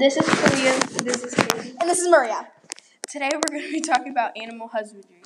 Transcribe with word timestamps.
This 0.00 0.16
is 0.16 0.24
Kalia. 0.24 1.04
This 1.04 1.22
is 1.22 1.34
Katie. 1.34 1.76
And 1.78 1.86
this 1.86 1.98
is 1.98 2.08
Maria. 2.08 2.48
Today 3.06 3.28
we're 3.34 3.50
going 3.50 3.66
to 3.66 3.70
be 3.70 3.82
talking 3.82 4.10
about 4.10 4.32
animal 4.34 4.68
husbandry. 4.68 5.20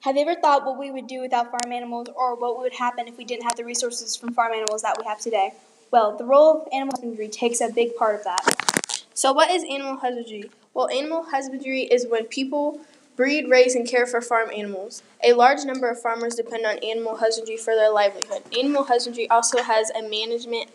Have 0.00 0.16
you 0.16 0.22
ever 0.22 0.34
thought 0.34 0.66
what 0.66 0.76
we 0.76 0.90
would 0.90 1.06
do 1.06 1.20
without 1.20 1.52
farm 1.52 1.72
animals 1.72 2.08
or 2.16 2.34
what 2.34 2.58
would 2.58 2.72
happen 2.72 3.06
if 3.06 3.16
we 3.16 3.24
didn't 3.24 3.44
have 3.44 3.54
the 3.54 3.64
resources 3.64 4.16
from 4.16 4.34
farm 4.34 4.52
animals 4.52 4.82
that 4.82 4.96
we 4.98 5.04
have 5.04 5.20
today? 5.20 5.52
Well, 5.92 6.16
the 6.16 6.24
role 6.24 6.62
of 6.62 6.68
animal 6.72 6.90
husbandry 6.96 7.28
takes 7.28 7.60
a 7.60 7.68
big 7.68 7.94
part 7.94 8.16
of 8.16 8.24
that. 8.24 9.04
So, 9.14 9.32
what 9.32 9.48
is 9.48 9.62
animal 9.62 9.98
husbandry? 9.98 10.50
Well, 10.74 10.90
animal 10.90 11.26
husbandry 11.30 11.82
is 11.82 12.04
when 12.04 12.24
people 12.24 12.80
breed, 13.14 13.48
raise, 13.48 13.74
and 13.76 13.86
care 13.86 14.06
for 14.06 14.20
farm 14.20 14.48
animals. 14.52 15.04
A 15.24 15.34
large 15.34 15.64
number 15.64 15.88
of 15.88 16.00
farmers 16.00 16.36
depend 16.36 16.66
on 16.66 16.78
animal 16.78 17.16
husbandry 17.16 17.56
for 17.56 17.74
their 17.74 17.92
livelihood. 17.92 18.42
Animal 18.56 18.84
husbandry 18.84 19.28
also 19.30 19.62
has 19.62 19.90
a 19.90 20.02
management 20.02 20.70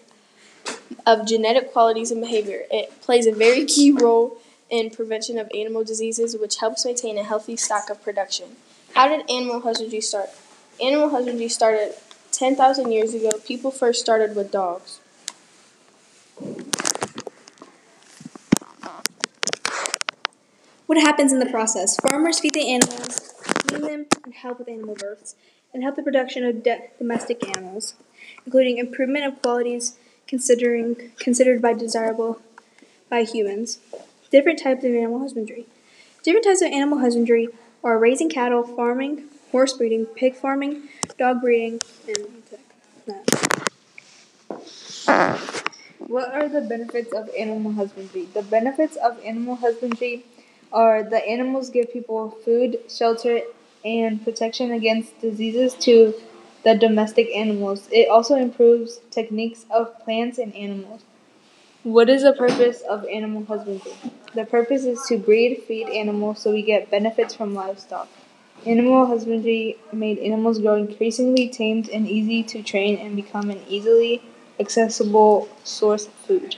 of 1.05 1.27
genetic 1.27 1.71
qualities 1.71 2.11
and 2.11 2.21
behavior. 2.21 2.63
It 2.71 3.01
plays 3.01 3.25
a 3.25 3.31
very 3.31 3.65
key 3.65 3.91
role 3.91 4.37
in 4.69 4.89
prevention 4.89 5.37
of 5.37 5.51
animal 5.53 5.83
diseases, 5.83 6.37
which 6.37 6.57
helps 6.57 6.85
maintain 6.85 7.17
a 7.17 7.23
healthy 7.23 7.55
stock 7.55 7.89
of 7.89 8.01
production. 8.03 8.55
How 8.93 9.07
did 9.07 9.29
animal 9.29 9.61
husbandry 9.61 10.01
start? 10.01 10.29
Animal 10.81 11.09
husbandry 11.09 11.49
started 11.49 11.95
10,000 12.31 12.91
years 12.91 13.13
ago. 13.13 13.29
People 13.45 13.71
first 13.71 14.01
started 14.01 14.35
with 14.35 14.51
dogs. 14.51 14.99
What 20.85 21.01
happens 21.01 21.31
in 21.31 21.39
the 21.39 21.47
process? 21.47 21.97
Farmers 21.97 22.39
feed 22.39 22.53
the 22.53 22.69
animals, 22.69 23.33
clean 23.67 23.81
them, 23.81 24.05
and 24.25 24.33
help 24.33 24.59
with 24.59 24.67
animal 24.67 24.95
births, 24.95 25.35
and 25.73 25.81
help 25.81 25.95
the 25.95 26.03
production 26.03 26.43
of 26.43 26.61
de- 26.61 26.89
domestic 26.99 27.47
animals, 27.57 27.95
including 28.45 28.77
improvement 28.77 29.25
of 29.25 29.41
qualities 29.41 29.97
considering 30.33 31.11
considered 31.19 31.61
by 31.61 31.73
desirable 31.73 32.41
by 33.07 33.21
humans. 33.21 33.77
Different 34.31 34.57
types 34.57 34.83
of 34.83 34.89
animal 34.91 35.19
husbandry. 35.19 35.67
Different 36.23 36.45
types 36.45 36.63
of 36.63 36.71
animal 36.71 36.97
husbandry 36.97 37.49
are 37.83 37.99
raising 37.99 38.29
cattle, 38.31 38.63
farming, 38.63 39.25
horse 39.51 39.73
breeding, 39.73 40.07
pig 40.07 40.35
farming, 40.35 40.89
dog 41.19 41.39
breeding, 41.39 41.79
and 42.07 42.27
that. 43.05 43.25
What 45.99 46.33
are 46.33 46.49
the 46.49 46.61
benefits 46.61 47.13
of 47.13 47.29
animal 47.37 47.73
husbandry? 47.73 48.25
The 48.33 48.41
benefits 48.41 48.95
of 48.95 49.23
animal 49.23 49.57
husbandry 49.57 50.25
are 50.71 51.03
the 51.03 51.23
animals 51.23 51.69
give 51.69 51.93
people 51.93 52.31
food, 52.43 52.79
shelter, 52.89 53.41
and 53.85 54.23
protection 54.23 54.71
against 54.71 55.21
diseases 55.21 55.75
to 55.81 56.15
the 56.63 56.75
domestic 56.75 57.29
animals. 57.35 57.87
It 57.91 58.09
also 58.09 58.35
improves 58.35 58.99
techniques 59.11 59.65
of 59.69 59.99
plants 60.03 60.37
and 60.37 60.55
animals. 60.55 61.01
What 61.83 62.09
is 62.09 62.23
the 62.23 62.33
purpose 62.33 62.81
of 62.81 63.05
animal 63.05 63.45
husbandry? 63.45 63.93
The 64.35 64.45
purpose 64.45 64.83
is 64.85 65.01
to 65.07 65.17
breed, 65.17 65.63
feed 65.67 65.87
animals 65.89 66.39
so 66.39 66.51
we 66.51 66.61
get 66.61 66.91
benefits 66.91 67.33
from 67.35 67.53
livestock. 67.55 68.09
Animal 68.65 69.05
husbandry 69.05 69.77
made 69.93 70.19
animals 70.19 70.59
grow 70.59 70.75
increasingly 70.75 71.47
tamed 71.49 71.89
and 71.89 72.07
easy 72.07 72.43
to 72.43 72.63
train 72.63 72.97
and 72.97 73.15
become 73.15 73.49
an 73.49 73.61
easily 73.69 74.21
accessible 74.59 75.47
source 75.63 76.07
of 76.07 76.13
food. 76.13 76.57